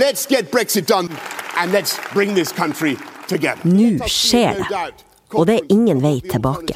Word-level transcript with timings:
Let's 0.00 0.24
get 0.26 0.50
Brexit 0.50 0.86
done, 0.86 1.08
and 1.58 1.72
let's 1.72 1.98
bring 2.14 2.34
this 2.34 2.52
country 2.52 2.96
together. 3.28 3.60
Nå 3.68 4.06
skjer 4.08 4.56
det, 4.56 5.04
og 5.36 5.44
det 5.46 5.56
er 5.58 5.66
ingen 5.74 6.00
vei 6.00 6.22
tilbake. 6.24 6.72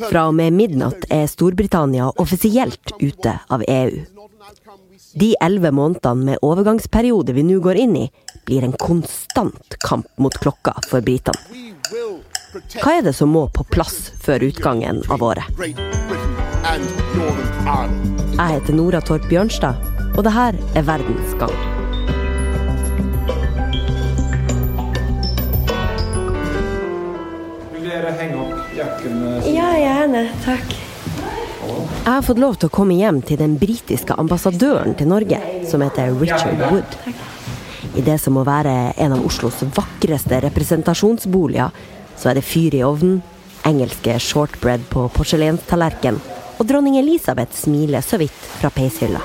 Fra 0.00 0.24
og 0.26 0.34
med 0.34 0.56
midnatt 0.56 1.06
er 1.14 1.28
Storbritannia 1.30 2.08
offisielt 2.18 2.90
ute 2.98 3.36
av 3.46 3.62
EU. 3.68 4.02
De 5.14 5.30
elleve 5.38 5.70
månedene 5.70 6.32
med 6.32 6.42
overgangsperiode 6.42 7.38
vi 7.38 7.46
nå 7.46 7.60
går 7.62 7.78
inn 7.84 7.94
i, 8.02 8.08
blir 8.50 8.66
en 8.66 8.74
konstant 8.74 9.78
kamp 9.86 10.10
mot 10.18 10.34
klokka 10.42 10.74
for 10.90 10.98
britene. 11.06 11.38
Hva 12.82 12.98
er 12.98 13.06
det 13.06 13.14
som 13.14 13.30
må 13.30 13.46
på 13.54 13.62
plass 13.70 14.08
før 14.26 14.50
utgangen 14.50 15.04
av 15.06 15.22
året? 15.22 15.46
Jeg 18.34 18.52
heter 18.58 18.74
Nora 18.74 19.06
Torp 19.06 19.30
Bjørnstad, 19.30 19.90
og 20.16 20.24
det 20.26 20.34
her 20.34 20.64
er 20.74 20.90
Verdens 20.96 21.38
gang. 21.38 21.77
Henge 28.16 28.38
opp 28.40 28.76
jakken? 28.76 29.24
Ja, 29.52 29.72
gjerne. 29.76 30.28
Takk. 30.44 30.76
Jeg 32.08 32.14
har 32.14 32.24
fått 32.24 32.40
lov 32.40 32.56
til 32.56 32.70
å 32.70 32.72
komme 32.72 32.96
hjem 32.96 33.18
til 33.26 33.36
den 33.40 33.58
britiske 33.60 34.14
ambassadøren 34.16 34.94
til 34.96 35.10
Norge, 35.10 35.40
som 35.68 35.82
heter 35.84 36.14
Richard 36.16 36.62
Wood. 36.70 36.96
I 37.98 38.04
det 38.06 38.16
som 38.22 38.38
må 38.38 38.44
være 38.46 38.94
en 38.96 39.16
av 39.16 39.24
Oslos 39.26 39.60
vakreste 39.76 40.40
representasjonsboliger, 40.46 41.74
så 42.16 42.30
er 42.30 42.38
det 42.38 42.46
fyr 42.46 42.78
i 42.78 42.84
ovnen, 42.86 43.20
engelske 43.68 44.16
shortbread 44.22 44.86
på 44.88 45.04
porselenstallerken, 45.12 46.20
og 46.58 46.66
dronning 46.66 46.96
Elisabeth 46.98 47.54
smiler 47.58 48.02
så 48.02 48.18
vidt 48.22 48.38
fra 48.58 48.70
peishylla. 48.72 49.20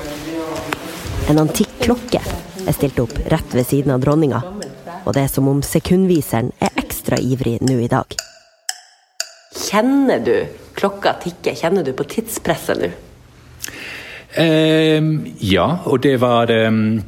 En 1.31 1.40
antikk 1.40 1.72
klokke 1.86 2.20
er 2.20 2.76
stilt 2.76 3.00
opp 3.00 3.16
rett 3.31 3.56
ved 3.56 3.68
siden 3.70 3.95
av 3.95 4.04
dronninga, 4.04 4.44
og 5.04 5.16
det 5.16 5.23
er 5.23 5.31
som 5.31 5.48
om 5.48 5.64
sekundviseren 5.64 6.52
er 6.59 6.75
ekstra 6.84 7.22
ivrig 7.22 7.59
nå 7.64 7.80
i 7.86 7.90
dag. 7.92 8.12
Kjenner 9.73 10.19
du 10.21 10.35
klokka 10.77 11.16
tikke? 11.23 11.55
Kjenner 11.57 11.81
du 11.81 11.95
på 11.97 12.05
tidspresset 12.05 12.77
nå? 12.77 12.91
Um, 14.38 15.09
ja, 15.41 15.66
og 15.89 16.03
det 16.03 16.19
var 16.21 16.49
um, 16.53 17.02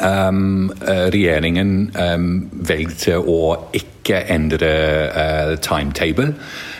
eh, 0.00 1.06
Regjeringen 1.12 1.72
um, 1.92 2.26
valgte 2.68 3.18
å 3.20 3.38
ikke 3.76 4.22
endre 4.32 4.72
uh, 5.12 5.52
timetable. 5.60 6.32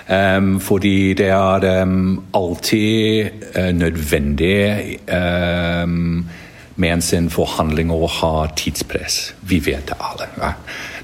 Um, 0.09 0.55
fordi 0.61 1.13
det 1.21 1.29
er 1.29 1.69
um, 1.83 2.23
alltid 2.37 3.45
uh, 3.57 3.69
nødvendig 3.77 4.99
um, 5.13 6.25
med 6.75 7.03
en 7.15 7.31
forhandling 7.31 7.91
å 7.93 8.07
ha 8.21 8.49
tidspress. 8.57 9.33
Vi 9.41 9.61
vet 9.61 9.91
det 9.91 9.99
alle. 9.99 10.29
Ja? 10.41 10.55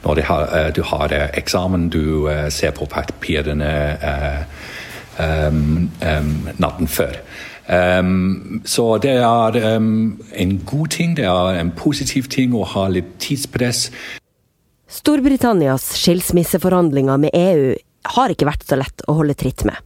Når 0.05 0.23
har, 0.29 0.49
uh, 0.55 0.71
du 0.75 0.83
har 0.83 1.13
uh, 1.13 1.29
eksamen, 1.39 1.89
du 1.91 2.29
ser 2.51 2.73
på 2.77 2.87
papirene 2.87 3.73
natten 6.59 6.87
før. 6.87 7.17
Um, 7.69 8.63
så 8.65 8.97
det 8.97 9.19
er 9.21 9.57
um, 9.77 10.21
en 10.33 10.55
god 10.65 10.89
ting, 10.95 11.17
det 11.19 11.27
er 11.29 11.59
en 11.61 11.73
positiv 11.77 12.31
ting 12.33 12.55
å 12.57 12.65
ha 12.65 12.87
litt 12.89 13.19
tidspress. 13.21 13.91
Storbritannias 14.89 15.91
skilsmisseforhandlinger 16.01 17.21
med 17.21 17.37
EU 17.37 17.75
har 18.15 18.33
ikke 18.33 18.49
vært 18.49 18.65
så 18.65 18.79
lett 18.81 19.05
å 19.05 19.19
holde 19.19 19.37
tritt 19.37 19.67
med. 19.69 19.77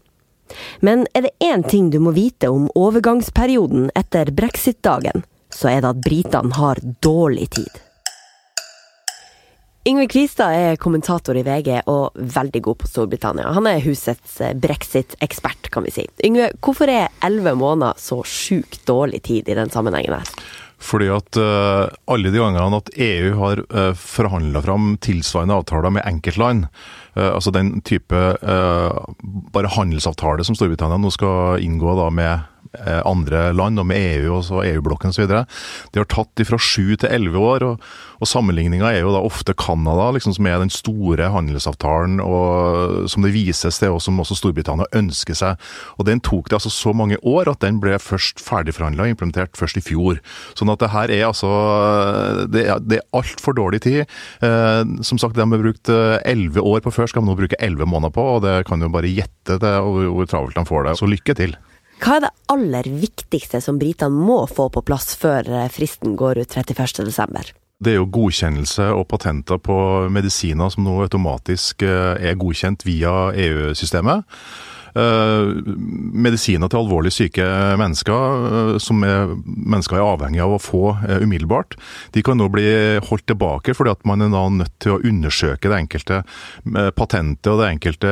Men 0.78 1.08
er 1.10 1.26
det 1.26 1.34
én 1.42 1.64
ting 1.66 1.90
du 1.90 1.98
må 1.98 2.12
vite 2.14 2.52
om 2.52 2.68
overgangsperioden 2.78 3.90
etter 3.98 4.30
brexit-dagen, 4.30 5.24
så 5.54 5.70
er 5.72 5.82
det 5.82 5.94
at 5.94 6.04
britene 6.04 6.56
har 6.58 6.80
dårlig 7.04 7.50
tid. 7.58 7.82
Yngve 9.82 10.04
Kvistad 10.06 10.54
er 10.54 10.76
kommentator 10.78 11.34
i 11.34 11.42
VG 11.42 11.80
og 11.90 12.14
veldig 12.14 12.60
god 12.62 12.78
på 12.84 12.86
Storbritannia. 12.86 13.50
Han 13.56 13.66
er 13.66 13.82
husets 13.82 14.36
brexit-ekspert, 14.62 15.72
kan 15.74 15.82
vi 15.82 15.90
si. 15.90 16.04
Yngve, 16.22 16.52
hvorfor 16.62 16.90
er 16.92 17.10
elleve 17.26 17.56
måneder 17.58 17.98
så 17.98 18.20
sjukt 18.22 18.84
dårlig 18.86 19.24
tid 19.26 19.50
i 19.50 19.56
den 19.58 19.74
sammenhengen 19.74 20.20
her? 20.20 20.30
Fordi 20.82 21.08
at 21.14 21.38
uh, 21.38 21.90
alle 22.10 22.30
de 22.30 22.38
gangene 22.38 22.78
at 22.78 22.94
EU 22.94 23.34
har 23.38 23.62
uh, 23.64 23.80
eh, 23.82 23.98
forhandla 23.98 24.62
fram 24.62 24.96
tilsvarende 25.02 25.58
avtaler 25.58 25.94
med 25.94 26.06
enkeltland, 26.06 26.66
altså 27.20 27.52
den 27.52 27.74
type 27.84 28.16
uh, 28.16 29.02
bare 29.52 29.72
handelsavtale 29.74 30.46
som 30.46 30.56
Storbritannia 30.56 31.00
nå 31.00 31.10
skal 31.12 31.60
inngå 31.60 31.96
da 31.98 32.08
med 32.14 32.48
Eh, 32.72 33.02
andre 33.04 33.50
land, 33.52 33.76
og 33.82 33.84
med 33.84 34.00
EU 34.00 34.38
og 34.38 34.62
EU-blokken 34.64 35.12
osv. 35.12 35.26
De 35.28 36.00
har 36.00 36.06
tatt 36.08 36.40
fra 36.48 36.56
sju 36.56 36.94
til 36.96 37.10
elleve 37.12 37.36
år, 37.36 37.64
og, 37.66 37.82
og 38.16 38.28
sammenligninga 38.30 38.88
er 38.88 39.02
jo 39.02 39.12
da 39.12 39.20
ofte 39.20 39.52
Canada, 39.52 40.06
liksom, 40.16 40.32
som 40.38 40.48
er 40.48 40.56
den 40.62 40.72
store 40.72 41.28
handelsavtalen 41.34 42.16
og 42.24 43.10
som 43.12 43.26
det 43.26 43.34
vises 43.34 43.76
til, 43.76 43.92
og 43.92 44.00
som 44.00 44.22
også 44.24 44.38
Storbritannia 44.38 44.88
ønsker 44.96 45.36
seg. 45.36 45.60
Og 45.98 46.08
Den 46.08 46.22
tok 46.24 46.48
det 46.48 46.56
altså 46.62 46.72
så 46.72 46.94
mange 46.96 47.18
år 47.20 47.50
at 47.52 47.60
den 47.60 47.76
ble 47.82 47.98
først 48.00 48.40
ferdigforhandla 48.40 49.04
og 49.04 49.12
implementert 49.12 49.58
først 49.58 49.76
i 49.76 49.84
fjor. 49.84 50.22
Sånn 50.56 50.72
at 50.72 50.80
det 50.80 50.92
her 50.94 51.12
er 51.12 51.26
altså 51.28 51.52
Det 52.48 52.64
er, 52.64 52.80
er 52.80 53.04
altfor 53.12 53.58
dårlig 53.58 53.82
tid. 53.84 54.08
Eh, 54.40 54.80
som 55.04 55.20
sagt, 55.20 55.36
de 55.36 55.44
har 55.44 55.66
brukt 55.66 55.92
eh, 55.92 56.16
elleve 56.24 56.64
år 56.64 56.80
på 56.86 56.94
før, 57.02 57.10
skal 57.10 57.24
vi 57.24 57.30
nå 57.30 57.36
bruke 57.38 57.58
elleve 57.62 57.88
måneder 57.90 58.14
på, 58.14 58.24
og 58.36 58.42
det 58.46 58.56
kan 58.68 58.82
jo 58.82 58.90
bare 58.92 59.10
gjette 59.10 59.58
det 59.62 59.74
hvor 59.82 60.28
travelt 60.30 60.58
de 60.58 60.66
får 60.68 60.88
det. 60.88 60.96
Så 61.00 61.10
lykke 61.10 61.36
til. 61.38 61.56
Hva 62.02 62.16
er 62.18 62.24
det 62.24 62.32
aller 62.50 62.88
viktigste 62.98 63.60
som 63.62 63.78
britene 63.78 64.24
må 64.26 64.42
få 64.50 64.68
på 64.74 64.82
plass 64.86 65.14
før 65.18 65.46
eh, 65.46 65.68
fristen 65.70 66.16
går 66.18 66.42
ut 66.42 66.56
31.12.? 66.58 67.52
Det 67.82 67.92
er 67.92 67.98
jo 67.98 68.10
godkjennelse 68.14 68.88
og 68.94 69.06
patenter 69.10 69.58
på 69.62 69.76
medisiner 70.14 70.70
som 70.70 70.86
nå 70.86 70.96
automatisk 71.04 71.82
eh, 71.86 72.14
er 72.18 72.38
godkjent 72.38 72.82
via 72.86 73.30
EU-systemet. 73.44 74.26
Eh, 74.92 75.50
medisiner 76.12 76.68
til 76.68 76.82
alvorlig 76.82 77.14
syke 77.14 77.44
mennesker, 77.80 78.42
eh, 78.48 78.72
som 78.82 79.00
er, 79.06 79.30
mennesker 79.46 79.96
er 79.96 80.04
avhengig 80.04 80.42
av 80.44 80.52
å 80.52 80.60
få 80.60 80.82
eh, 81.06 81.22
umiddelbart, 81.24 81.78
de 82.12 82.24
kan 82.24 82.36
nå 82.36 82.50
bli 82.52 82.66
holdt 83.06 83.24
tilbake 83.30 83.72
fordi 83.76 83.94
at 83.94 84.04
man 84.08 84.20
er 84.20 84.32
da 84.34 84.42
nødt 84.52 84.74
til 84.82 84.96
å 84.96 85.00
undersøke 85.00 85.70
det 85.70 85.78
enkelte 85.78 86.20
patentet 86.98 87.48
og 87.48 87.60
det 87.60 87.68
enkelte 87.70 88.10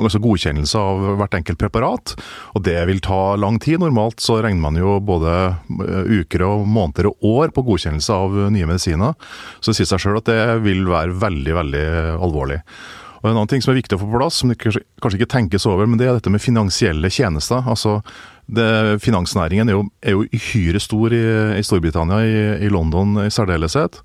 altså 0.00 0.20
godkjennelse 0.22 0.80
av 0.80 1.04
hvert 1.20 1.36
enkelt 1.36 1.60
preparat. 1.60 2.14
Og 2.56 2.64
det 2.64 2.78
vil 2.88 3.02
ta 3.04 3.36
lang 3.38 3.58
tid. 3.62 3.80
Normalt 3.82 4.22
så 4.24 4.38
regner 4.40 4.62
man 4.62 4.80
jo 4.80 4.96
både 5.04 5.34
uker 5.68 6.46
og 6.46 6.66
måneder 6.70 7.10
og 7.10 7.26
år 7.28 7.54
på 7.54 7.64
godkjennelse 7.66 8.16
av 8.16 8.36
nye 8.54 8.68
medisiner. 8.68 9.16
Så 9.60 9.72
det 9.72 9.80
sier 9.80 9.90
seg 9.92 10.04
sjøl 10.06 10.20
at 10.22 10.30
det 10.30 10.40
vil 10.64 10.86
være 10.88 11.18
veldig, 11.20 11.56
veldig 11.60 11.88
alvorlig. 12.16 12.62
Og 13.26 13.32
En 13.32 13.40
annen 13.40 13.50
ting 13.50 13.64
som 13.64 13.72
er 13.72 13.80
viktig 13.80 13.96
å 13.96 13.98
få 13.98 14.06
på 14.06 14.20
plass, 14.20 14.38
som 14.38 14.52
det 14.52 14.60
kanskje, 14.62 15.16
ikke 15.18 15.32
tenkes 15.32 15.66
over, 15.66 15.88
men 15.90 15.98
det 15.98 16.06
er 16.06 16.14
dette 16.14 16.30
med 16.30 16.42
finansielle 16.42 17.10
tjenester. 17.10 17.66
Altså, 17.66 17.98
det, 18.46 18.66
Finansnæringen 19.02 19.66
er 19.66 19.74
jo, 19.74 19.82
er 19.98 20.14
jo 20.14 20.28
uhyre 20.30 20.78
stor 20.78 21.16
i, 21.16 21.24
i 21.58 21.64
Storbritannia, 21.66 22.20
i, 22.22 22.36
i, 22.68 22.70
London 22.70 23.18
i 23.24 23.32
særdeleshet. 23.34 23.98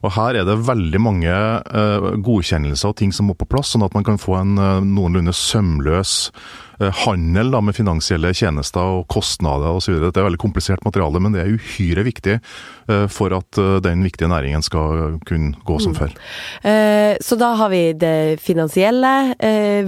Og 0.00 0.14
Her 0.16 0.40
er 0.40 0.48
det 0.48 0.56
veldig 0.64 1.02
mange 1.02 1.28
uh, 1.30 2.10
godkjennelser 2.24 2.92
og 2.92 2.96
ting 3.00 3.12
som 3.12 3.28
må 3.28 3.36
på 3.36 3.48
plass, 3.50 3.74
sånn 3.74 3.84
at 3.84 3.96
man 3.96 4.06
kan 4.06 4.20
få 4.20 4.38
en 4.38 4.56
uh, 4.56 4.80
noenlunde 4.80 5.34
sømløs 5.36 6.14
uh, 6.80 6.88
handel 7.02 7.52
da, 7.52 7.60
med 7.64 7.76
finansielle 7.76 8.32
tjenester 8.36 8.96
og 8.96 9.04
kostnader 9.12 9.76
osv. 9.76 9.98
Det 10.06 10.14
er 10.14 10.24
veldig 10.30 10.40
komplisert 10.40 10.86
materiale, 10.86 11.20
men 11.20 11.36
det 11.36 11.42
er 11.42 11.52
uhyre 11.52 12.06
viktig 12.06 12.38
for 13.12 13.30
at 13.36 13.58
den 13.84 14.00
viktige 14.02 14.26
næringen 14.26 14.64
skal 14.66 15.20
kunne 15.28 15.52
gå 15.62 15.76
som 15.78 15.92
mm. 15.92 15.98
før. 16.00 17.18
Så 17.22 17.36
da 17.38 17.52
har 17.60 17.70
vi 17.70 17.82
det 17.94 18.40
finansielle, 18.42 19.36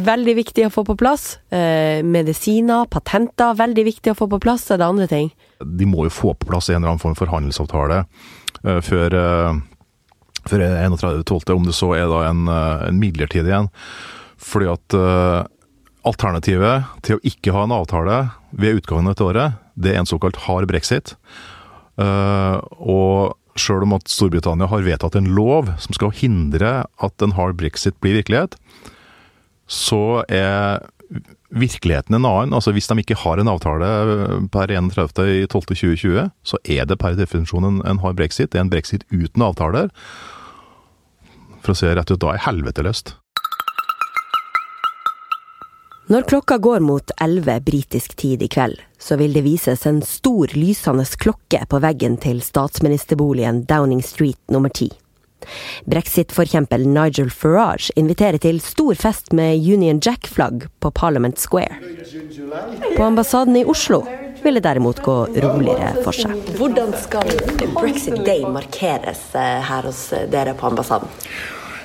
veldig 0.07 0.35
viktig 0.39 0.69
å 0.69 0.71
få 0.71 0.85
på 0.87 0.95
plass. 1.01 1.25
Medisiner, 1.51 2.87
patenter, 2.93 3.57
veldig 3.59 3.87
viktig 3.89 4.13
å 4.13 4.19
få 4.21 4.29
på 4.31 4.39
plass. 4.45 4.69
Er 4.71 4.79
det 4.79 4.87
andre 4.87 5.09
ting? 5.11 5.33
De 5.65 5.89
må 5.89 6.07
jo 6.07 6.15
få 6.15 6.37
på 6.39 6.53
plass 6.53 6.71
en 6.71 6.79
eller 6.79 6.93
annen 6.93 7.03
form 7.03 7.19
for 7.19 7.33
handelsavtale 7.33 8.05
før 8.63 9.19
før 10.49 10.65
31.12., 10.67 11.55
om 11.55 11.67
det 11.69 11.77
så 11.77 11.93
er 11.97 12.09
da 12.11 12.25
en, 12.29 12.47
en 12.51 13.01
midlertidig 13.01 13.55
en. 13.57 13.71
Fordi 14.43 14.71
at 14.73 14.97
Alternativet 16.03 16.89
til 17.07 17.19
å 17.19 17.23
ikke 17.27 17.53
ha 17.55 17.63
en 17.63 17.75
avtale 17.77 18.17
ved 18.51 18.81
utgangen 18.81 19.07
av 19.07 19.15
dette 19.15 19.27
året, 19.29 19.61
det 19.79 19.93
er 19.93 20.01
en 20.01 20.09
såkalt 20.09 20.41
hard 20.49 20.67
brexit. 20.71 21.15
Uh, 22.01 22.59
og 22.83 23.61
sjøl 23.61 23.85
om 23.87 23.95
at 23.95 24.11
Storbritannia 24.11 24.67
har 24.71 24.83
vedtatt 24.83 25.19
en 25.19 25.31
lov 25.37 25.71
som 25.83 25.95
skal 25.95 26.15
hindre 26.17 26.81
at 26.89 27.25
en 27.25 27.37
hard 27.37 27.55
brexit 27.61 27.95
blir 28.03 28.19
virkelighet, 28.19 28.57
så 29.71 30.25
er 30.27 30.83
virkeligheten 31.53 32.17
en 32.17 32.27
annen. 32.27 32.55
Altså 32.57 32.73
Hvis 32.73 32.89
de 32.89 32.99
ikke 32.99 33.19
har 33.23 33.39
en 33.39 33.49
avtale 33.49 33.89
per 34.53 34.73
31.12.2020, 34.73 36.31
så 36.43 36.61
er 36.65 36.87
det 36.89 36.99
per 36.99 37.17
definisjon 37.19 37.65
en, 37.69 37.81
en 37.87 38.03
hard 38.03 38.17
brexit. 38.17 38.53
Det 38.53 38.61
er 38.61 38.67
en 38.67 38.73
brexit 38.73 39.05
uten 39.13 39.45
avtaler. 39.45 39.91
For 41.63 41.75
å 41.75 41.79
se 41.79 41.93
rett 41.95 42.11
ut, 42.11 42.21
da 42.23 42.35
er 42.35 42.47
helvete 42.47 42.85
løst. 42.87 43.17
Når 46.11 46.27
klokka 46.29 46.59
går 46.59 46.83
mot 46.85 47.13
elleve 47.23 47.55
britisk 47.65 48.17
tid 48.19 48.43
i 48.43 48.49
kveld, 48.51 48.75
så 48.99 49.17
vil 49.17 49.33
det 49.33 49.45
vises 49.47 49.87
en 49.87 50.03
stor 50.05 50.51
lysende 50.59 51.07
klokke 51.07 51.63
på 51.71 51.81
veggen 51.81 52.19
til 52.21 52.43
statsministerboligen 52.43 53.63
Downing 53.71 54.03
Street 54.05 54.41
nummer 54.51 54.69
ti. 54.69 54.91
Brexit-forkjemper 55.91 56.85
Nigel 56.87 57.31
Farage 57.31 57.93
inviterer 57.97 58.41
til 58.43 58.61
stor 58.65 58.99
fest 58.99 59.33
med 59.37 59.61
Union 59.61 60.01
Jack-flagg 60.03 60.69
på 60.81 60.91
Parliament 60.91 61.41
Square. 61.41 61.79
På 62.97 63.07
ambassaden 63.07 63.57
i 63.57 63.65
Oslo 63.65 64.03
vil 64.43 64.59
det 64.59 64.65
derimot 64.65 65.03
gå 65.03 65.17
roligere 65.45 65.93
for 66.03 66.17
seg. 66.17 66.35
Hvordan 66.59 66.95
skal 66.99 67.29
Brexit 67.77 68.19
Day 68.27 68.43
markeres 68.49 69.29
eh, 69.39 69.61
her 69.69 69.87
hos 69.87 70.09
dere 70.33 70.57
på 70.59 70.67
ambassaden? 70.73 71.13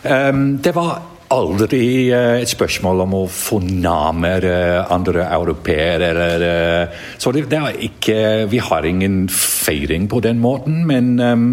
Um, 0.08 0.58
det 0.64 0.74
var 0.78 1.00
aldri 1.34 2.08
uh, 2.14 2.38
et 2.40 2.50
spørsmål 2.50 3.04
om 3.04 3.16
å 3.18 3.24
fornærme 3.32 4.34
uh, 4.46 4.94
andre 4.94 5.26
europeere. 5.36 6.12
Uh, 6.16 7.00
så 7.20 7.34
det, 7.36 7.48
det, 7.52 7.60
er 7.60 7.82
ikke 7.90 8.20
Vi 8.52 8.62
har 8.64 8.88
ingen 8.88 9.26
feiring 9.34 10.08
på 10.08 10.22
den 10.24 10.40
måten, 10.44 10.86
men 10.88 11.18
um, 11.20 11.48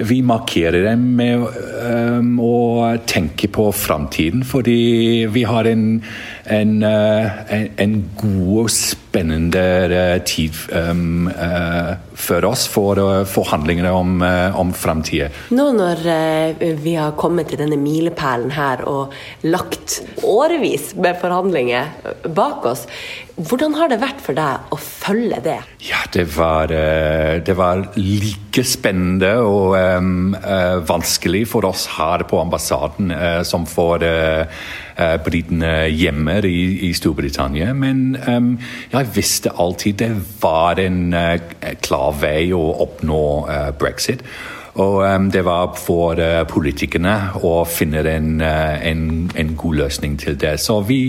vi 0.00 0.20
markerer 0.24 0.84
dem 0.86 1.02
med 1.18 1.42
um, 1.84 2.32
å 2.40 2.56
tenke 3.08 3.50
på 3.52 3.68
framtiden, 3.76 4.44
fordi 4.48 5.26
vi 5.32 5.44
har 5.48 5.68
en, 5.68 6.00
en, 6.50 6.82
en, 6.82 7.68
en 7.78 7.94
god 8.20 8.64
og 8.64 8.72
spennende 9.10 10.20
tid 10.28 10.54
um, 10.70 11.26
uh, 11.26 11.96
for 12.14 12.44
oss 12.46 12.66
for 12.70 12.98
uh, 13.00 13.24
forhandlingene 13.26 13.90
om, 13.90 14.20
uh, 14.22 14.58
om 14.58 14.70
framtida. 14.76 15.30
Nå 15.50 15.70
når 15.74 16.04
vi 16.82 16.94
har 16.94 17.16
kommet 17.18 17.50
til 17.50 17.60
denne 17.62 17.78
milepælen 17.80 18.52
her 18.54 18.84
og 18.88 19.14
lagt 19.42 20.00
årevis 20.26 20.92
med 21.00 21.18
forhandlinger 21.20 21.90
bak 22.36 22.66
oss, 22.70 22.86
hvordan 23.40 23.74
har 23.78 23.90
det 23.90 24.00
vært 24.02 24.20
for 24.22 24.36
deg 24.36 24.74
å 24.74 24.78
følge 24.78 25.40
det? 25.42 25.58
Ja, 25.86 26.02
det 26.12 26.26
var, 26.34 26.68
det 26.68 27.54
var 27.56 27.86
like 27.96 28.64
spennende 28.68 29.32
og 29.46 29.74
um, 29.78 30.36
vanskelig 30.86 31.46
for 31.50 31.66
oss 31.70 31.86
her 31.96 32.26
på 32.28 32.42
ambassaden 32.42 33.14
som 33.48 33.64
for 33.68 34.04
britene 35.24 35.88
hjemme 35.88 36.40
i, 36.46 36.88
i, 36.88 36.92
Storbritannia. 36.96 37.72
Men 37.74 38.16
um, 38.26 38.54
jeg 38.92 39.12
visste 39.14 39.52
alltid 39.56 40.00
det 40.00 40.14
var 40.42 40.80
en 40.80 41.12
uh, 41.14 41.36
klar 41.82 42.16
vei 42.20 42.50
å 42.56 42.62
oppnå 42.86 43.20
uh, 43.48 43.68
brexit. 43.78 44.24
Og 44.80 45.00
um, 45.02 45.26
det 45.34 45.42
var 45.44 45.74
for 45.76 46.20
uh, 46.22 46.44
politikerne 46.48 47.14
å 47.44 47.52
finne 47.68 48.04
en, 48.06 48.30
en, 48.40 49.02
en, 49.34 49.54
god 49.58 49.80
løsning 49.82 50.16
til 50.22 50.38
det. 50.40 50.54
Så 50.62 50.78
vi, 50.86 51.00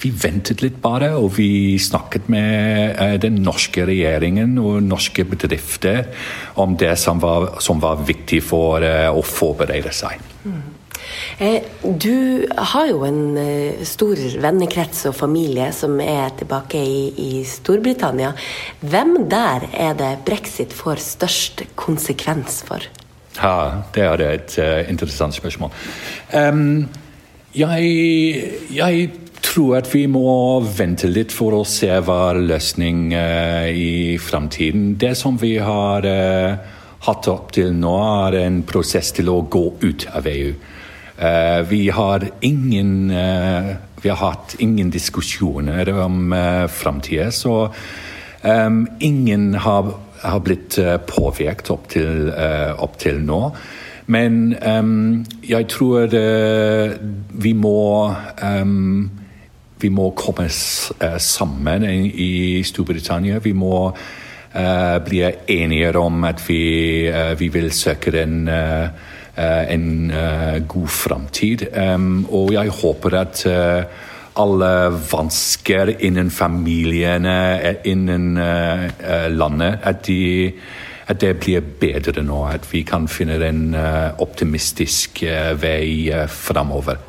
vi, 0.00 0.12
ventet 0.14 0.62
litt 0.62 0.78
bare, 0.82 1.12
og 1.18 1.34
vi 1.36 1.76
snakket 1.82 2.30
med 2.32 3.20
den 3.24 3.42
norske 3.44 3.84
regjeringen 3.90 4.56
og 4.62 4.82
norske 4.86 5.26
bedrifter 5.28 6.06
om 6.62 6.78
det 6.80 6.94
som 7.02 7.20
var, 7.22 7.56
som 7.60 7.82
var 7.82 8.06
viktig 8.06 8.44
for 8.46 8.84
å 8.84 9.24
forberede 9.26 9.92
seg. 9.94 10.22
Mm. 10.46 10.79
Du 11.82 12.46
har 12.56 12.86
jo 12.90 13.02
en 13.06 13.84
stor 13.88 14.20
vennekrets 14.42 15.06
og 15.10 15.16
familie 15.16 15.70
som 15.74 15.98
er 16.04 16.32
tilbake 16.38 16.80
i, 16.80 17.02
i, 17.16 17.30
Storbritannia. 17.48 18.32
Hvem 18.80 19.16
der 19.30 19.66
er 19.72 19.96
det 19.98 20.12
brexit 20.26 20.74
får 20.76 21.02
størst 21.04 21.64
konsekvens 21.80 22.62
for? 22.68 22.84
Ja, 23.40 23.82
det 23.94 24.04
er 24.04 24.24
et 24.26 24.58
uh, 24.60 24.90
interessant 24.90 25.34
spørsmål. 25.36 25.72
Um, 26.34 26.88
jeg, 27.54 28.52
jeg, 28.74 29.10
tror 29.40 29.78
at 29.78 29.88
vi 29.88 30.04
må 30.06 30.60
vente 30.76 31.08
litt 31.08 31.32
for 31.32 31.56
å 31.56 31.62
se 31.66 31.88
hva 32.04 32.34
løsning 32.36 33.08
i 33.16 34.18
framtiden. 34.20 34.92
Det 35.00 35.14
som 35.16 35.38
vi 35.40 35.54
har 35.56 36.04
hatt 37.06 37.28
opp 37.32 37.54
til 37.56 37.72
nå, 37.76 37.94
er 38.28 38.36
en 38.42 38.60
prosess 38.68 39.14
til 39.16 39.30
å 39.32 39.40
gå 39.48 39.64
ut 39.80 40.06
av 40.12 40.28
EU. 40.28 40.52
Uh, 41.20 41.60
vi 41.68 41.88
har 41.92 42.24
ingen 42.40 43.12
Vi 44.00 44.08
har 44.08 44.16
hatt 44.16 44.54
ingen 44.58 44.90
diskusjoner 44.90 45.90
om 45.92 46.32
uh, 46.32 46.66
framtida, 46.66 47.30
så 47.30 47.68
um, 48.42 48.86
ingen 48.98 49.54
har 49.54 49.92
har 50.22 50.40
blitt 50.40 50.78
uh, 50.78 50.96
påvirket 50.96 51.70
opp 51.72 51.94
uh, 51.96 52.72
opp 52.82 52.98
til 53.00 53.20
nå. 53.24 53.40
Men 54.10 54.56
um, 54.60 55.24
jeg 55.46 55.68
tror 55.70 56.12
uh, 56.12 56.92
vi 57.30 57.54
må 57.54 58.12
um, 58.42 59.10
Vi 59.80 59.88
må 59.88 60.10
komme 60.12 60.44
sammen 60.50 61.84
i 61.88 62.60
Storbritannia. 62.62 63.38
Vi 63.40 63.52
må 63.56 63.94
bli 65.06 65.22
enige 65.48 65.92
om 65.96 66.24
at 66.24 66.42
vi, 66.44 67.08
vi 67.38 67.48
vil 67.48 67.70
søke 67.72 68.12
en, 68.20 68.50
en 69.40 70.12
god 70.68 70.88
framtid. 70.88 71.66
Og 72.30 72.52
jeg 72.54 72.78
håper 72.80 73.16
at 73.20 73.44
alle 74.40 74.70
vansker 75.10 75.94
innen 76.06 76.30
familiene, 76.30 77.36
eh, 77.60 77.76
innen 77.90 78.38
landet. 79.36 79.78
At, 79.82 80.04
de, 80.06 80.52
at, 81.06 81.20
det 81.20 81.34
blir 81.42 81.60
bedre 81.80 82.22
nå. 82.22 82.44
At 82.46 82.68
vi 82.72 82.82
kan 82.82 83.08
finne 83.08 83.40
en 83.46 83.74
optimistisk 84.18 85.24
vei 85.60 86.10
framover. 86.28 87.00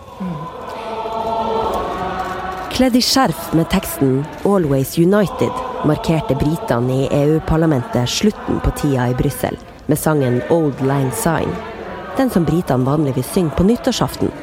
Kledd 2.72 2.96
i 2.96 3.02
skjerf 3.04 3.52
med 3.54 3.68
teksten 3.70 4.24
'Always 4.44 4.98
United' 4.98 5.86
markerte 5.86 6.36
britene 6.40 7.02
i 7.04 7.10
EU-parlamentet 7.12 8.10
slutten 8.10 8.62
på 8.64 8.72
tida 8.80 9.10
i 9.12 9.14
Brussel 9.14 9.58
med 9.86 10.00
sangen 10.00 10.42
'Old 10.50 10.82
Lang 10.82 11.12
Syne'. 11.12 11.71
Den 12.18 12.30
som 12.30 12.46
britene 12.46 12.88
vanligvis 12.88 13.32
synger 13.34 13.56
på 13.58 13.68
nyttårsaften, 13.70 14.34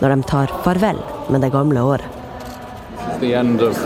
når 0.00 0.16
de 0.16 0.22
tar 0.22 0.56
farvel 0.64 1.02
med 1.28 1.44
det 1.44 1.52
gamle 1.52 1.84
året 1.84 2.20
the 3.20 3.34
end 3.34 3.60
of 3.62 3.76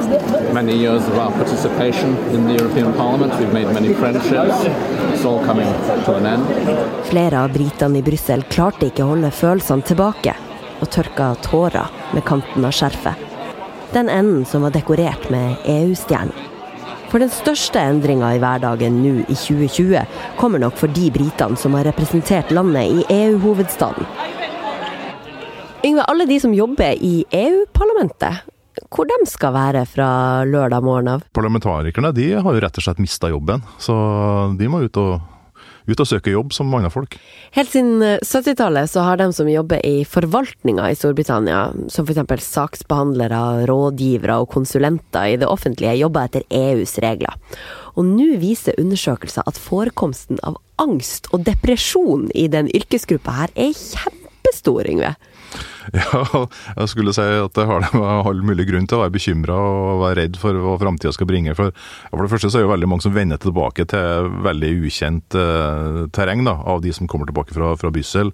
many 0.54 0.72
years 0.72 1.02
of 1.08 1.18
our 1.18 1.30
participation 1.30 2.16
in 2.34 2.46
the 2.46 2.54
European 2.54 2.92
Parliament. 2.92 3.32
We've 3.40 3.52
made 3.52 3.74
many 3.74 3.94
friendships. 3.94 4.64
It's 5.12 5.24
all 5.24 5.44
coming 5.44 5.66
to 6.04 6.14
an 6.14 6.26
end. 6.26 6.46
Flere 7.04 7.40
av 7.40 7.52
britene 7.52 7.98
i 7.98 8.02
Brussel 8.02 8.42
klarte 8.42 8.88
ikke 8.88 9.04
å 9.04 9.12
holde 9.14 9.32
følelsene 9.34 9.86
tilbake, 9.90 10.36
og 10.80 10.90
tørka 10.94 11.34
tårer 11.42 11.90
med 12.14 12.24
kanten 12.24 12.64
av 12.64 12.74
skjerfet. 12.74 13.30
Den 13.94 14.10
enden 14.10 14.44
som 14.46 14.62
var 14.62 14.74
dekorert 14.74 15.30
med 15.30 15.56
EU-stjernen. 15.64 16.53
For 17.14 17.22
den 17.22 17.30
største 17.30 17.78
endringa 17.78 18.32
i 18.34 18.40
hverdagen 18.42 18.96
nå 18.98 19.12
i 19.30 19.36
2020 19.38 20.00
kommer 20.34 20.58
nok 20.58 20.74
for 20.80 20.90
de 20.90 21.12
britene 21.14 21.54
som 21.54 21.76
har 21.78 21.86
representert 21.86 22.50
landet 22.50 22.90
i 22.90 23.04
EU-hovedstaden. 23.06 24.08
Yngve, 25.86 26.08
alle 26.10 26.26
de 26.26 26.40
som 26.42 26.56
jobber 26.56 26.98
i 26.98 27.20
EU-parlamentet, 27.38 28.42
hvor 28.90 29.06
de 29.06 29.20
skal 29.30 29.54
være 29.54 29.84
fra 29.86 30.08
lørdag 30.42 30.82
morgen 30.82 31.12
av? 31.12 31.22
Parlamentarikerne 31.38 32.10
de 32.16 32.32
har 32.34 32.58
jo 32.58 32.64
rett 32.66 32.82
og 32.82 32.88
slett 32.88 33.04
mista 33.06 33.30
jobben, 33.30 33.62
så 33.78 33.94
de 34.58 34.72
må 34.74 34.82
ut 34.82 34.98
og, 34.98 35.22
ut 35.84 36.00
og 36.00 36.08
søke 36.08 36.32
jobb 36.32 36.52
som 36.56 36.72
andre 36.74 36.90
folk. 36.92 37.16
Helt 37.54 37.70
siden 37.72 38.02
70-tallet 38.24 38.90
så 38.90 39.04
har 39.04 39.20
de 39.20 39.28
som 39.36 39.50
jobber 39.50 39.82
i 39.84 40.04
forvaltninga 40.08 40.88
i 40.90 40.96
Storbritannia, 40.98 41.66
som 41.92 42.08
f.eks. 42.08 42.46
saksbehandlere, 42.46 43.66
rådgivere 43.68 44.40
og 44.42 44.50
konsulenter 44.54 45.34
i 45.34 45.38
det 45.40 45.50
offentlige, 45.50 45.96
jobba 46.00 46.26
etter 46.28 46.46
EUs 46.48 46.96
regler. 47.04 47.36
Og 47.94 48.08
nå 48.08 48.34
viser 48.42 48.80
undersøkelser 48.80 49.46
at 49.46 49.60
forekomsten 49.60 50.40
av 50.42 50.58
angst 50.82 51.28
og 51.32 51.44
depresjon 51.46 52.30
i 52.34 52.48
den 52.50 52.70
yrkesgruppa 52.74 53.36
her 53.42 53.54
er 53.54 53.76
kjempestor, 53.76 54.88
Yngve. 54.90 55.14
Ja, 55.94 56.44
jeg 56.78 56.90
skulle 56.90 57.12
si 57.14 57.22
at 57.22 57.54
det 57.56 57.66
har 57.68 57.84
all 57.94 58.42
mulig 58.46 58.66
grunn 58.70 58.86
til 58.88 58.98
å 58.98 59.04
være 59.04 59.14
bekymra 59.14 59.54
og 59.54 60.02
være 60.02 60.18
redd 60.22 60.38
for 60.40 60.56
hva 60.58 60.76
framtida 60.80 61.12
skal 61.14 61.28
bringe. 61.30 61.54
For, 61.58 61.74
for, 62.10 62.24
det 62.24 62.32
første 62.32 62.50
så 62.50 62.60
er 62.60 62.66
det 62.66 62.72
veldig 62.72 62.90
mange 62.90 63.06
som 63.06 63.14
vender 63.14 63.40
tilbake 63.42 63.86
til 63.92 64.30
veldig 64.44 64.70
ukjent 64.88 65.36
eh, 65.38 65.98
terreng 66.16 66.44
da, 66.48 66.56
av 66.74 66.82
de 66.84 66.94
som 66.96 67.10
kommer 67.10 67.30
tilbake 67.30 67.56
fra, 67.56 67.74
fra 67.80 67.92
Byssel. 67.94 68.32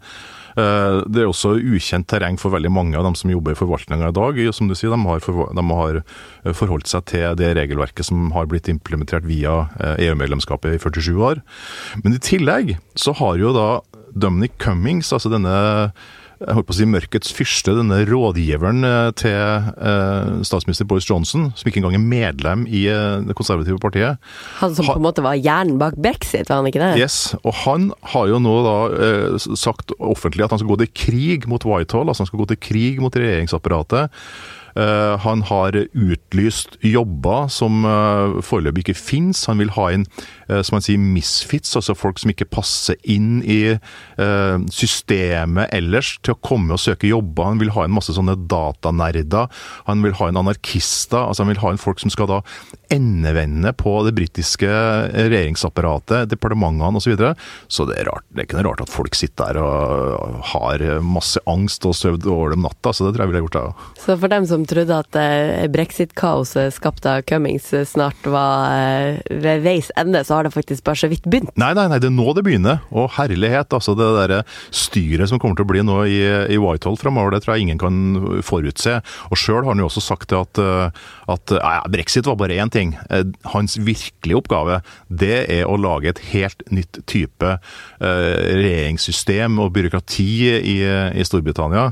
Uh, 0.51 1.07
det 1.07 1.23
er 1.23 1.29
også 1.31 1.53
ukjent 1.63 2.09
terreng 2.11 2.35
for 2.41 2.51
veldig 2.51 2.73
mange 2.75 2.99
av 2.99 3.05
dem 3.07 3.15
som 3.19 3.31
jobber 3.31 3.55
i 3.55 3.59
forvaltninga 3.59 4.11
i 4.11 4.17
dag. 4.17 4.41
Som 4.57 4.71
du 4.71 4.75
sier, 4.79 4.91
de 4.91 4.99
har, 5.07 5.23
for, 5.23 5.53
de 5.55 5.67
har, 5.69 6.01
forholdt 6.57 6.91
seg 6.91 7.07
til 7.11 7.39
det 7.39 7.53
regelverket 7.59 8.09
som 8.09 8.31
har 8.35 8.49
blitt 8.51 8.71
implementert 8.73 9.27
via 9.29 9.69
EU-medlemskapet 10.01 10.75
i 10.75 10.83
47 10.83 11.13
år. 11.31 11.43
Men 12.03 12.17
i 12.17 12.23
tillegg 12.25 12.77
så 12.99 13.15
har 13.21 13.39
jo 13.41 13.55
da 13.55 13.69
Dominic 14.11 14.59
Cummings, 14.63 15.13
altså 15.15 15.31
denne 15.33 15.55
jeg 16.41 16.57
holdt 16.57 16.69
på 16.71 16.73
å 16.73 16.79
si 16.79 16.87
mørkets 16.89 17.33
fyrste, 17.37 17.75
denne 17.77 17.99
rådgiveren 18.09 18.87
eh, 18.87 19.09
til 19.21 19.35
eh, 19.37 20.31
statsminister 20.49 20.87
Boris 20.89 21.09
Johnson, 21.09 21.51
som 21.53 21.69
ikke 21.69 21.83
engang 21.83 21.99
er 21.99 22.05
medlem 22.05 22.63
i 22.65 22.87
eh, 22.89 23.19
det 23.27 23.37
konservative 23.37 23.77
partiet. 23.83 24.21
Han 24.63 24.73
som 24.77 24.89
på 24.89 24.97
en 24.97 25.05
måte 25.05 25.25
var 25.25 25.37
hjernen 25.37 25.77
bak 25.81 25.99
brexit, 26.01 26.49
var 26.49 26.63
han 26.63 26.71
ikke 26.71 26.81
det? 26.81 26.95
Yes, 27.03 27.35
og 27.43 27.53
han 27.67 27.91
har 28.15 28.31
jo 28.33 28.41
nå 28.41 28.55
da 28.65 28.79
sagt 29.59 29.93
offentlig 29.99 30.47
at 30.47 30.55
han 30.55 30.63
skal 30.63 30.73
gå 30.73 30.81
til 30.85 30.95
krig 31.03 31.45
mot 31.51 31.67
Whitehall, 31.69 32.09
altså 32.09 32.25
han 32.25 32.33
skal 32.33 32.43
gå 32.45 32.49
til 32.55 32.63
krig 32.71 33.05
mot 33.05 33.21
regjeringsapparatet. 33.21 34.17
Eh, 34.79 35.15
han 35.25 35.43
har 35.49 35.77
utlyst 35.77 36.77
jobber 36.85 37.49
som 37.51 37.85
uh, 37.85 38.39
foreløpig 38.45 38.85
ikke 38.85 38.99
finnes. 38.99 39.45
Han 39.51 39.61
vil 39.63 39.73
ha 39.75 39.89
inn 39.95 40.07
uh, 40.51 40.61
som 40.67 40.77
han 40.79 40.85
sier, 40.85 41.01
misfits, 41.01 41.75
altså 41.79 41.97
folk 41.99 42.21
som 42.23 42.33
ikke 42.33 42.49
passer 42.51 42.99
inn 43.03 43.41
i 43.45 43.61
systemet 44.75 45.71
ellers, 45.75 46.13
til 46.25 46.35
å 46.35 46.41
komme 46.45 46.75
og 46.75 46.83
søke 46.83 47.09
jobber. 47.09 47.49
Han 47.49 47.61
vil 47.63 47.73
ha 47.75 47.87
inn 47.87 47.95
masse 47.95 48.13
sånne 48.15 48.37
datanerder. 48.51 49.49
Han 49.89 50.05
vil 50.05 50.17
ha 50.19 50.29
inn 50.29 50.41
anarkister. 50.41 51.23
altså 51.23 51.45
Han 51.45 51.53
vil 51.55 51.63
ha 51.63 51.73
inn 51.73 51.81
folk 51.81 52.03
som 52.03 52.13
skal 52.13 52.29
da 52.31 52.41
endevende 52.91 53.73
på 53.79 53.93
det 54.07 54.13
britiske 54.17 54.69
regjeringsapparatet, 55.15 56.31
departementene 56.31 56.99
osv. 56.99 57.11
Så, 57.11 57.15
videre. 57.15 57.35
så 57.67 57.87
det 57.89 57.97
er, 57.99 58.07
rart, 58.11 58.27
det 58.31 58.43
er 58.43 58.47
ikke 58.47 58.59
noe 58.61 58.69
rart 58.69 58.83
at 58.85 58.93
folk 58.93 59.17
sitter 59.19 59.57
der 59.57 59.59
og 59.63 60.41
har 60.53 60.83
masse 61.03 61.41
angst 61.51 61.87
og 61.89 61.97
sovet 61.97 62.27
over 62.31 62.55
dem 62.55 62.63
natta. 62.67 62.93
Så 62.95 63.07
det 63.07 63.15
tror 63.15 63.25
jeg 63.25 63.33
ville 63.33 63.43
gjort, 63.45 63.59
jeg 63.59 63.71
òg. 63.71 63.85
Så 64.05 64.17
for 64.21 64.33
dem 64.33 64.47
som 64.51 64.67
trodde 64.69 64.99
at 65.03 65.19
eh, 65.19 65.67
brexit-kaoset 65.73 66.75
skapt 66.77 67.07
av 67.09 67.25
Cummings 67.29 67.71
eh, 67.77 67.87
snart 67.89 68.29
var 68.31 68.75
eh, 68.77 69.21
ved 69.43 69.65
veis 69.65 69.91
ende, 70.01 70.23
så 70.27 70.39
har 70.39 70.47
det 70.47 70.55
faktisk 70.55 70.85
bare 70.87 71.03
så 71.03 71.11
vidt 71.11 71.27
begynt? 71.31 71.53
Nei, 71.61 71.73
nei, 71.79 71.87
nei, 71.91 72.01
det 72.03 72.11
er 72.11 72.17
nå 72.17 72.35
det 72.37 72.45
begynner. 72.47 72.83
Og 72.95 73.11
herlighet, 73.17 73.75
altså 73.77 73.97
det 73.99 74.11
derre 74.19 74.43
styret 74.75 75.31
som 75.31 75.43
kommer 75.43 75.59
til 75.59 75.67
å 75.67 75.73
bli 75.73 75.85
nå 75.87 76.01
i, 76.07 76.21
i 76.55 76.61
Whitehall 76.61 76.99
fremover, 77.01 77.35
det 77.35 77.45
tror 77.45 77.57
jeg 77.57 77.69
ingen 77.69 77.83
kan 77.83 78.43
forutse. 78.47 79.01
Og 79.31 79.41
sjøl 79.41 79.63
har 79.65 79.73
han 79.73 79.83
jo 79.83 79.91
også 79.91 80.05
sagt 80.05 80.35
at, 80.37 80.61
at 80.61 81.55
ja, 81.57 81.81
brexit 81.91 82.29
var 82.29 82.39
bare 82.41 82.59
én 82.61 82.73
ting. 82.73 82.80
Hans 83.53 83.79
virkelige 83.81 84.41
oppgave, 84.41 84.81
det 85.09 85.45
er 85.53 85.69
å 85.69 85.79
lage 85.81 86.13
et 86.13 86.23
helt 86.33 86.63
nytt 86.73 87.03
type 87.11 87.57
regjeringssystem 88.01 89.59
og 89.63 89.75
byråkrati 89.77 90.31
i, 90.59 90.79
i 91.21 91.27
Storbritannia. 91.27 91.91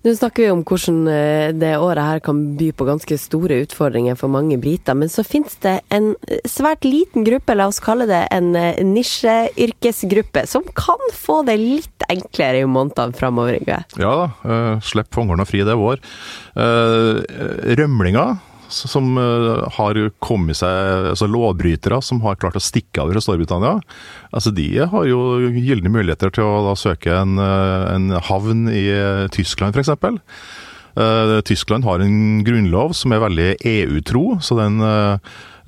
Nå 0.00 0.14
snakker 0.16 0.46
vi 0.46 0.48
om 0.48 0.62
hvordan 0.64 1.00
eh, 1.12 1.50
det 1.52 1.74
året 1.76 2.00
her 2.00 2.22
kan 2.24 2.38
by 2.56 2.70
på 2.72 2.86
ganske 2.88 3.18
store 3.20 3.58
utfordringer 3.66 4.16
for 4.16 4.32
mange 4.32 4.56
briter. 4.60 4.96
Men 4.96 5.12
så 5.12 5.20
finnes 5.26 5.58
det 5.60 5.74
en 5.92 6.14
svært 6.48 6.86
liten 6.88 7.26
gruppe, 7.26 7.56
la 7.56 7.66
oss 7.68 7.82
kalle 7.84 8.06
det 8.08 8.22
en 8.32 8.54
eh, 8.56 8.80
nisjeyrkesgruppe, 8.80 10.46
som 10.48 10.64
kan 10.72 11.04
få 11.12 11.42
det 11.48 11.58
litt 11.60 12.08
enklere 12.08 12.64
i 12.64 12.68
månedene 12.68 13.16
framover. 13.16 13.60
Ja 13.60 13.82
da, 14.00 14.30
uh, 14.46 14.80
slipp 14.84 15.12
fangerne 15.12 15.44
fri, 15.48 15.60
det 15.66 15.74
er 15.74 15.80
vår. 15.80 16.00
Uh, 16.56 17.20
rømlinger 17.76 18.38
som 18.70 19.18
uh, 19.18 19.66
har 19.76 19.98
kommet 20.22 20.58
seg 20.60 21.10
Altså 21.12 21.28
lovbrytere 21.30 22.00
som 22.04 22.22
har 22.24 22.38
klart 22.40 22.58
å 22.58 22.62
stikke 22.62 23.02
av 23.02 23.12
fra 23.12 23.22
Storbritannia. 23.24 23.76
Altså 24.30 24.52
De 24.54 24.68
har 24.78 25.06
jo 25.08 25.50
gylne 25.50 25.92
muligheter 25.92 26.32
til 26.34 26.46
å 26.46 26.64
da 26.68 26.74
søke 26.78 27.14
en, 27.18 27.38
uh, 27.40 27.90
en 27.92 28.10
havn 28.30 28.66
i 28.72 28.86
uh, 28.94 29.28
Tyskland, 29.34 29.76
f.eks. 29.76 29.92
Uh, 30.98 31.38
Tyskland 31.46 31.86
har 31.86 32.02
en 32.02 32.42
grunnlov 32.46 32.94
som 32.98 33.14
er 33.14 33.22
veldig 33.22 33.50
EU-tro, 33.76 34.26
så 34.42 34.58
den 34.62 34.82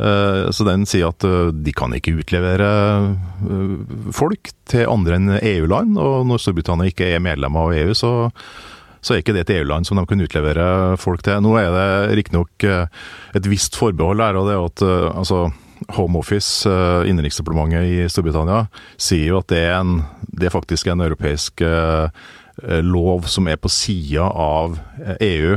så 0.02 0.64
den 0.66 0.82
sier 0.88 1.12
at 1.12 1.22
de 1.62 1.72
kan 1.76 1.92
ikke 1.94 2.16
utlevere 2.18 2.66
folk 4.16 4.48
til 4.66 4.88
andre 4.90 5.18
enn 5.20 5.34
EU-land. 5.36 5.94
Og 6.00 6.24
når 6.26 6.40
Storbritannia 6.42 6.90
ikke 6.90 7.12
er 7.12 7.22
medlem 7.22 7.54
av 7.60 7.70
EU, 7.76 7.92
så 7.94 8.10
så 9.02 9.14
er 9.14 9.22
ikke 9.22 9.34
det 9.34 9.46
et 9.46 9.56
EU-land 9.58 9.86
som 9.86 9.98
de 9.98 10.06
kan 10.08 10.22
utlevere 10.22 10.96
folk 11.00 11.24
til. 11.26 11.42
Nå 11.42 11.56
er 11.58 11.72
det 11.74 12.18
riktignok 12.20 12.66
eh, 12.68 12.86
et 13.36 13.48
visst 13.50 13.76
forbehold 13.78 14.22
her, 14.22 14.38
og 14.38 14.48
det 14.48 14.54
er 14.54 14.66
at 14.68 14.84
eh, 14.86 15.08
altså, 15.10 15.40
Home 15.96 16.20
Office, 16.20 16.68
eh, 16.70 17.08
innenriksdepartementet 17.10 17.88
i 17.90 18.06
Storbritannia, 18.12 18.68
sier 18.94 19.32
jo 19.32 19.40
at 19.42 19.50
det 19.50 19.64
er, 19.66 19.80
en, 19.80 20.04
det 20.30 20.48
er 20.48 20.54
faktisk 20.54 20.92
en 20.92 21.02
europeisk 21.02 21.66
lov 22.84 23.24
som 23.32 23.46
er 23.48 23.56
på 23.58 23.70
sida 23.72 24.26
av 24.28 24.74
EU, 25.24 25.54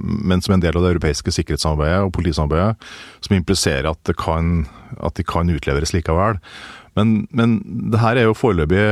men 0.00 0.40
som 0.42 0.54
er 0.54 0.56
en 0.56 0.62
del 0.64 0.78
av 0.80 0.86
det 0.86 0.94
europeiske 0.94 1.34
sikkerhetssamarbeidet 1.36 2.06
og 2.06 2.14
politisamarbeidet, 2.16 2.86
som 3.22 3.36
impliserer 3.36 3.90
at, 3.92 4.14
kan, 4.18 4.64
at 4.96 5.20
de 5.20 5.26
kan 5.28 5.52
utleveres 5.52 5.92
likevel. 5.94 6.40
Men, 6.94 7.26
men 7.30 7.56
det 7.90 7.98
her 7.98 8.16
er 8.20 8.28
jo 8.28 8.34
foreløpig 8.38 8.82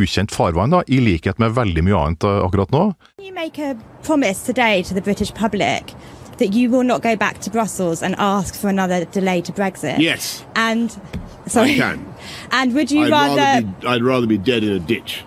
ukjent 0.00 0.32
farvann, 0.34 0.74
da, 0.74 0.82
i 0.88 0.98
likhet 1.00 1.38
med 1.40 1.54
veldig 1.56 1.84
mye 1.86 1.96
annet 2.00 2.26
akkurat 2.28 2.74
nå. 2.74 2.82
You 3.22 3.32
make 3.32 3.58
a 3.58 3.74
promise 4.04 4.44
today 4.44 4.82
to 4.82 4.94
the 4.94 5.00
British 5.00 5.32
public 5.34 5.94
that 6.38 6.52
you 6.52 6.68
will 6.70 6.82
not 6.82 7.02
go 7.02 7.16
back 7.16 7.40
to 7.40 7.50
Brussels 7.50 8.02
and 8.02 8.14
ask 8.18 8.54
for 8.54 8.68
another 8.68 9.04
delay 9.06 9.40
to 9.40 9.52
Brexit. 9.52 9.98
Yes. 9.98 10.44
And 10.56 10.90
sorry. 11.46 11.74
I 11.74 11.78
can. 11.78 12.14
And 12.50 12.74
would 12.74 12.90
you 12.90 13.04
I'd 13.04 13.10
rather? 13.10 13.36
rather 13.36 13.62
be, 13.62 13.86
I'd 13.86 14.02
rather 14.02 14.26
be 14.26 14.38
dead 14.38 14.64
in 14.64 14.72
a 14.72 14.78
ditch. 14.80 15.22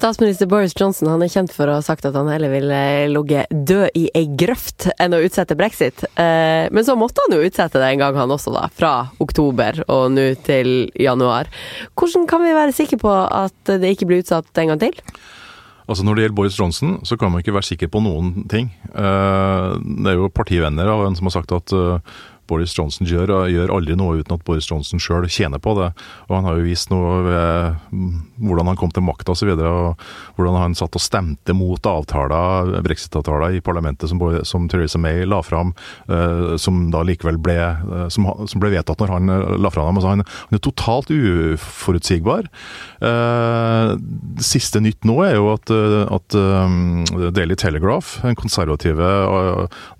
Statsminister 0.00 0.46
Boris 0.48 0.72
Johnson 0.72 1.10
han 1.12 1.20
er 1.20 1.28
kjent 1.28 1.50
for 1.52 1.68
å 1.68 1.74
ha 1.76 1.80
sagt 1.84 2.06
at 2.08 2.14
han 2.16 2.28
heller 2.32 2.48
vil 2.48 2.70
eh, 2.72 3.04
ligge 3.10 3.42
død 3.52 3.98
i 4.00 4.06
ei 4.16 4.22
grøft 4.40 4.86
enn 4.96 5.12
å 5.12 5.18
utsette 5.20 5.52
brexit. 5.58 6.06
Eh, 6.14 6.70
men 6.72 6.86
så 6.86 6.94
måtte 6.96 7.20
han 7.26 7.36
jo 7.36 7.44
utsette 7.44 7.76
det 7.76 7.90
en 7.90 8.00
gang, 8.00 8.16
han 8.16 8.32
også, 8.32 8.54
da. 8.54 8.70
Fra 8.72 8.94
oktober 9.20 9.82
og 9.92 10.06
nå 10.14 10.24
til 10.46 10.88
januar. 10.96 11.52
Hvordan 12.00 12.24
kan 12.30 12.40
vi 12.46 12.56
være 12.56 12.72
sikre 12.78 12.96
på 13.02 13.12
at 13.12 13.74
det 13.74 13.92
ikke 13.92 14.08
blir 14.08 14.24
utsatt 14.24 14.48
en 14.62 14.72
gang 14.72 14.80
til? 14.86 14.96
Altså 15.84 16.06
Når 16.06 16.16
det 16.16 16.24
gjelder 16.24 16.38
Boris 16.38 16.56
Johnson, 16.56 16.96
så 17.04 17.20
kan 17.20 17.34
man 17.34 17.44
ikke 17.44 17.58
være 17.58 17.68
sikker 17.68 17.92
på 17.92 18.00
noen 18.00 18.48
ting. 18.48 18.72
Eh, 18.88 19.68
det 19.76 20.14
er 20.14 20.16
jo 20.16 20.32
partivenner 20.32 20.88
av 20.88 21.04
en 21.04 21.20
som 21.20 21.28
har 21.28 21.36
sagt 21.42 21.52
at 21.60 21.76
Boris 22.50 22.74
Johnson 22.76 23.08
gjør, 23.08 23.30
og 23.34 23.52
gjør 23.52 23.72
aldri 23.74 23.96
noe 23.98 24.20
uten 24.20 24.36
at 24.36 24.44
Boris 24.46 24.68
Johnson 24.70 25.02
sjøl 25.02 25.28
tjener 25.30 25.62
på 25.62 25.76
det. 25.78 25.90
Og 26.28 26.36
Han 26.36 26.48
har 26.48 26.58
jo 26.58 26.66
vist 26.66 26.90
noe 26.92 27.20
ved 27.26 27.78
hvordan 28.40 28.70
han 28.70 28.78
kom 28.80 28.92
til 28.94 29.04
makta 29.06 29.34
osv. 29.34 29.52
Hvordan 29.54 30.58
han 30.58 30.76
satt 30.78 30.96
og 30.96 31.04
stemte 31.04 31.54
mot 31.56 31.86
avtaler, 31.86 32.72
brexit-avtaler 32.84 33.58
i 33.58 33.62
parlamentet 33.64 34.10
som, 34.10 34.20
som, 34.46 34.68
Theresa 34.70 35.00
May 35.00 35.24
la 35.28 35.40
fram, 35.44 35.72
uh, 36.10 36.56
som 36.60 36.88
da 36.92 37.02
likevel 37.06 37.40
ble, 37.42 37.58
uh, 37.60 38.06
som, 38.12 38.28
som, 38.46 38.62
ble 38.62 38.72
vedtatt 38.74 39.02
når 39.02 39.14
han 39.14 39.32
uh, 39.32 39.56
la 39.60 39.72
fra 39.72 39.86
dem. 39.86 40.00
Altså 40.00 40.14
han, 40.14 40.24
han, 40.26 40.58
er 40.58 40.64
totalt 40.64 41.10
uforutsigbar. 41.10 42.48
siste 44.44 44.80
nytt 44.82 45.06
nå 45.08 45.16
er 45.24 45.36
jo 45.36 45.50
at, 45.54 45.70
at 46.16 46.36
Daily 47.36 47.56
Telegraph, 47.58 48.20
en 48.26 48.36
konservative 48.38 49.10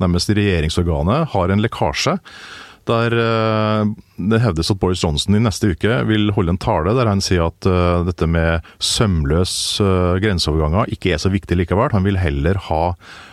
nærmest 0.03 0.33
regjeringsorganet, 0.37 1.31
har 1.35 1.53
en 1.53 1.63
lekkasje 1.65 2.17
der 2.89 3.15
uh, 3.15 3.91
det 4.31 4.41
hevdes 4.43 4.71
at 4.73 4.81
Boris 4.81 5.03
Johnson 5.05 5.37
i 5.37 5.43
neste 5.43 5.73
uke 5.75 6.01
vil 6.09 6.31
holde 6.37 6.55
en 6.55 6.61
tale 6.61 6.95
der 6.97 7.11
han 7.11 7.23
sier 7.25 7.49
at 7.51 7.69
uh, 7.69 8.03
dette 8.07 8.29
med 8.31 8.67
sømløs 8.83 9.55
uh, 9.85 10.17
grenseoverganger 10.23 10.93
ikke 10.95 11.15
er 11.15 11.23
så 11.23 11.33
viktig 11.33 11.59
likevel. 11.61 11.93
Han 11.95 12.07
vil 12.07 12.21
heller 12.21 12.61
ha 12.71 12.85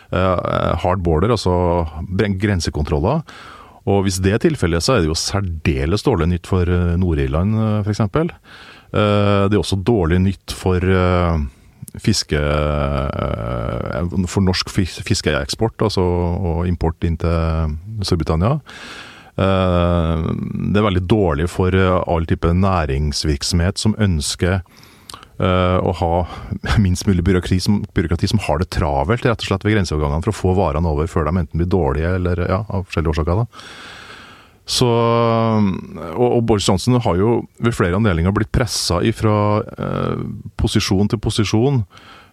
hard 0.07 1.01
border, 1.03 1.33
altså 1.33 1.51
grensekontroller. 2.39 3.25
Og 3.91 4.05
hvis 4.05 4.21
det 4.23 4.31
er 4.31 4.39
tilfellet, 4.39 4.79
så 4.85 4.93
er 4.93 5.01
det 5.03 5.09
jo 5.09 5.17
særdeles 5.19 6.05
dårlig 6.05 6.29
nytt 6.31 6.47
for 6.47 6.63
Nord-Irland 6.95 7.57
f.eks. 7.83 7.99
Det 8.95 9.51
er 9.51 9.59
også 9.59 9.81
dårlig 9.83 10.21
nytt 10.23 10.55
for 10.55 10.79
fiske 12.03 12.39
for 14.29 14.45
norsk 14.45 14.71
fiskeeksport 14.71 15.87
altså, 15.89 16.03
og 16.03 16.65
import 16.69 17.03
inn 17.07 17.19
til 17.21 17.77
Storbritannia. 18.05 18.57
Eh, 19.37 20.25
det 20.73 20.79
er 20.79 20.87
veldig 20.87 21.05
dårlig 21.05 21.47
for 21.53 21.75
eh, 21.77 22.01
all 22.09 22.25
type 22.29 22.49
næringsvirksomhet 22.57 23.77
som 23.77 23.93
ønsker 24.01 24.55
eh, 24.57 25.77
å 25.77 25.93
ha 25.99 26.13
minst 26.85 27.05
mulig 27.09 27.25
byråkrati 27.27 27.59
som, 27.61 27.83
byråkrati 27.93 28.31
som, 28.33 28.41
har 28.47 28.63
det 28.63 28.71
travelt 28.73 29.27
rett 29.27 29.45
og 29.45 29.51
slett 29.51 29.67
ved 29.67 29.77
grenseovergangene 29.77 30.25
for 30.25 30.33
å 30.33 30.39
få 30.39 30.55
varene 30.57 30.89
over 30.89 31.11
før 31.11 31.29
de 31.29 31.35
enten 31.43 31.61
blir 31.61 31.69
dårlige 31.69 32.15
eller 32.17 32.41
ja, 32.47 32.63
av 32.65 32.89
forskjellige 32.89 33.13
årsaker. 33.13 33.43
da. 33.43 33.63
Så, 34.67 34.87
og, 34.87 36.27
og, 36.27 36.41
Boris 36.43 36.67
Johnson 36.67 36.99
har 36.99 37.15
jo 37.15 37.37
ved 37.63 37.75
flere 37.75 37.95
anledninger 37.95 38.33
blitt 38.35 38.51
pressa 38.51 38.99
fra 39.15 39.37
eh, 39.63 40.23
posisjon 40.59 41.07
til 41.07 41.21
posisjon 41.23 41.85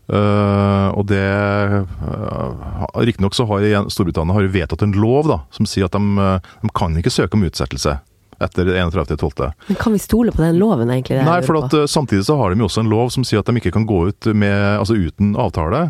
Uh, 0.04 0.90
og 0.92 1.06
det 1.08 1.24
uh, 1.24 2.82
Riktignok 3.00 3.32
så 3.32 3.46
har 3.48 3.62
Storbritannia 3.88 4.36
har 4.36 4.50
vedtatt 4.52 4.82
en 4.84 4.92
lov 5.00 5.30
da, 5.30 5.38
som 5.54 5.64
sier 5.64 5.88
at 5.88 5.96
de, 5.96 6.02
uh, 6.20 6.50
de 6.60 6.72
kan 6.76 6.92
ikke 7.00 7.12
søke 7.12 7.38
om 7.38 7.46
utsettelse 7.46 7.96
etter 8.44 8.68
31.12. 8.68 9.46
Men 9.70 9.78
Kan 9.80 9.94
vi 9.94 10.02
stole 10.02 10.34
på 10.34 10.42
den 10.42 10.58
loven, 10.60 10.90
egentlig? 10.92 11.22
Nei, 11.24 11.38
for 11.46 11.62
at, 11.62 11.72
uh, 11.72 11.86
samtidig 11.88 12.26
så 12.28 12.36
har 12.36 12.52
de 12.52 12.60
jo 12.60 12.68
også 12.68 12.84
en 12.84 12.92
lov 12.92 13.14
som 13.16 13.24
sier 13.24 13.40
at 13.40 13.48
de 13.48 13.62
ikke 13.62 13.72
kan 13.78 13.88
gå 13.88 14.02
ut 14.10 14.28
med, 14.36 14.52
altså 14.76 14.98
uten 14.98 15.32
avtale. 15.40 15.86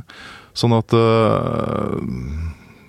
Sånn 0.54 0.76
at 0.76 0.94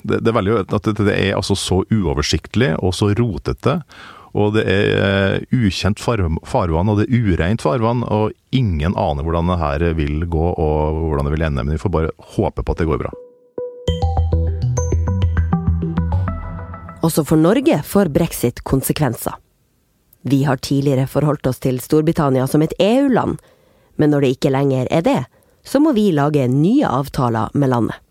det, 0.05 0.21
det, 0.21 0.31
er 0.31 0.37
veldig, 0.37 0.59
at 0.65 0.91
det 1.01 1.15
er 1.15 1.33
altså 1.37 1.57
så 1.59 1.81
uoversiktlig 1.91 2.73
og 2.79 2.93
så 2.95 3.11
rotete 3.17 3.79
og 4.35 4.51
det 4.57 4.65
er 4.67 4.89
eh, 4.99 5.43
ukjent 5.55 6.01
farvann, 6.01 6.89
og 6.91 6.99
det 6.99 7.05
er 7.07 7.29
ureint 7.31 7.63
farvann. 7.63 8.03
Og 8.03 8.33
ingen 8.55 8.95
aner 8.99 9.23
hvordan 9.23 9.47
det 9.47 9.61
her 9.61 9.85
vil 9.95 10.25
gå, 10.27 10.49
og 10.59 10.99
hvordan 10.99 11.29
det 11.29 11.35
vil 11.37 11.45
ende. 11.47 11.63
Men 11.63 11.77
vi 11.77 11.79
får 11.79 11.93
bare 11.93 12.11
håpe 12.35 12.65
på 12.65 12.75
at 12.75 12.83
det 12.83 12.89
går 12.89 12.99
bra. 13.05 13.13
Også 17.05 17.23
for 17.23 17.39
Norge 17.39 17.79
får 17.85 18.11
brexit 18.11 18.63
konsekvenser. 18.67 19.37
Vi 20.25 20.43
har 20.43 20.57
tidligere 20.57 21.07
forholdt 21.07 21.47
oss 21.47 21.61
til 21.63 21.77
Storbritannia 21.79 22.47
som 22.49 22.63
et 22.65 22.73
EU-land, 22.81 23.37
men 23.95 24.11
når 24.11 24.25
det 24.25 24.31
ikke 24.35 24.51
lenger 24.51 24.89
er 24.91 25.05
det, 25.05 25.19
så 25.63 25.79
må 25.79 25.93
vi 25.95 26.09
lage 26.11 26.47
nye 26.49 26.89
avtaler 26.89 27.53
med 27.53 27.71
landet. 27.71 28.01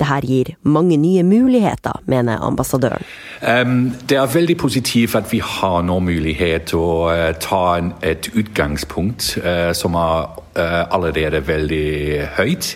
Det 0.00 0.08
her 0.08 0.24
gir 0.24 0.54
mange 0.64 0.96
nye 0.96 1.22
muligheter, 1.22 2.00
mener 2.08 2.40
ambassadøren. 2.40 3.04
Um, 3.44 3.92
det 4.08 4.16
er 4.16 4.32
veldig 4.32 4.56
positivt 4.56 5.14
at 5.18 5.28
vi 5.32 5.42
har 5.44 5.82
nå 5.84 5.98
mulighet 6.00 6.70
til 6.72 6.80
å 6.80 6.96
uh, 7.12 7.28
ta 7.40 7.60
en, 7.76 7.92
et 8.00 8.30
utgangspunkt 8.32 9.34
uh, 9.44 9.70
som 9.76 9.98
er 10.00 10.26
uh, 10.56 10.82
allerede 10.88 11.42
veldig 11.44 12.28
høyt. 12.38 12.72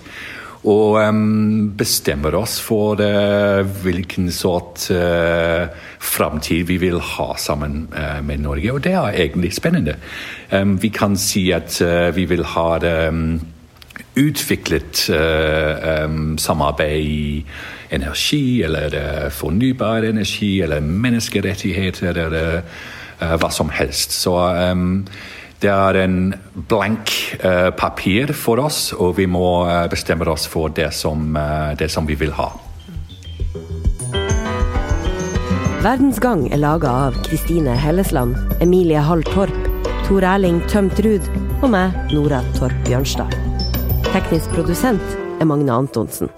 Og 0.69 1.01
um, 1.01 1.73
bestemmer 1.77 2.37
oss 2.37 2.59
for 2.61 3.01
hvilken 3.85 4.31
sort 4.33 4.87
framtid 6.01 6.65
vi 6.71 6.79
vil 6.81 6.97
ha 7.05 7.27
sammen 7.37 7.83
med 8.25 8.41
Norge. 8.41 8.73
Og 8.73 8.81
det 8.85 8.95
er 8.97 9.19
egentlig 9.27 9.53
spennende. 9.53 9.99
Um, 10.53 10.79
vi 10.81 10.89
kan 10.89 11.19
si 11.21 11.51
at 11.53 11.77
vi 12.17 12.25
vil 12.33 12.49
ha 12.57 12.79
det 12.81 12.97
utviklet 14.17 15.09
uh, 15.11 16.05
um, 16.05 16.39
samarbeid 16.39 17.05
i 17.05 17.45
energi, 17.91 18.63
eller 18.63 18.95
uh, 18.95 19.31
fornybar 19.31 20.07
energi, 20.09 20.61
eller 20.63 20.81
menneskerettigheter, 20.81 22.19
eller 22.27 22.61
uh, 23.21 23.35
hva 23.39 23.51
som 23.51 23.73
helst. 23.75 24.15
Så 24.15 24.35
um, 24.73 25.05
det 25.63 25.71
er 25.73 25.97
en 25.97 26.35
blank 26.69 27.11
papir 27.79 28.35
for 28.37 28.61
oss, 28.61 28.93
og 28.93 29.15
vi 29.17 29.25
må 29.25 29.65
bestemme 29.89 30.27
oss 30.29 30.45
for 30.51 30.69
det 30.69 30.91
som, 30.93 31.39
det 31.79 31.89
som 31.89 32.05
vi 32.05 32.19
vil 32.21 32.35
ha. 32.37 32.51
Verdensgang 35.85 36.47
er 36.53 36.61
laga 36.61 36.93
av 37.07 37.17
Kristine 37.25 37.79
Hellesland, 37.81 38.37
Emilie 38.61 39.01
Hall 39.01 39.25
Torp, 39.31 39.73
Tor 40.05 40.27
Erling 40.35 40.61
Tømt 40.69 41.01
Ruud 41.05 41.33
og 41.63 41.71
meg, 41.73 41.97
Nora 42.13 42.45
Torp 42.59 42.77
Bjørnstad. 42.85 43.44
Teknisk 44.15 44.53
produsent 44.55 45.03
er 45.41 45.45
Magne 45.45 45.73
Antonsen. 45.73 46.29